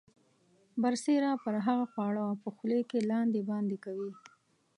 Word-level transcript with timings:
برسیره 0.81 1.31
پر 1.43 1.55
هغه 1.65 1.85
خواړه 1.91 2.25
په 2.41 2.49
خولې 2.55 2.81
کې 2.89 2.99
لاندې 3.11 3.39
باندې 3.49 3.77
کوي. 3.85 4.11